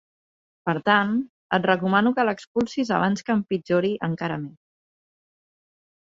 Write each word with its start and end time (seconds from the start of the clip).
Per 0.67 0.73
tant, 0.85 1.11
et 1.57 1.67
recomano 1.69 2.13
que 2.19 2.25
l'expulsis 2.29 2.91
abans 2.99 3.25
que 3.27 3.35
empitjori 3.39 3.91
encara 4.09 4.39
més. 4.47 4.57